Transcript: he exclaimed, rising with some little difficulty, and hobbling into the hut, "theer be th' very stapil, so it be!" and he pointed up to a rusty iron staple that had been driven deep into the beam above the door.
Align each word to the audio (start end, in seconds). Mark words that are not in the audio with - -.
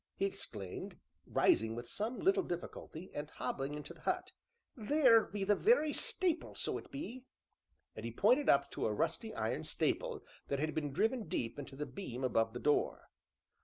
he 0.15 0.25
exclaimed, 0.25 0.97
rising 1.27 1.75
with 1.75 1.87
some 1.87 2.17
little 2.19 2.41
difficulty, 2.41 3.11
and 3.13 3.29
hobbling 3.29 3.75
into 3.75 3.93
the 3.93 4.01
hut, 4.01 4.31
"theer 4.75 5.21
be 5.25 5.45
th' 5.45 5.49
very 5.55 5.93
stapil, 5.93 6.57
so 6.57 6.79
it 6.79 6.89
be!" 6.89 7.23
and 7.95 8.03
he 8.03 8.09
pointed 8.11 8.49
up 8.49 8.71
to 8.71 8.87
a 8.87 8.91
rusty 8.93 9.31
iron 9.35 9.63
staple 9.63 10.23
that 10.47 10.57
had 10.57 10.73
been 10.73 10.91
driven 10.91 11.27
deep 11.27 11.59
into 11.59 11.75
the 11.75 11.85
beam 11.85 12.23
above 12.23 12.53
the 12.53 12.59
door. 12.59 13.11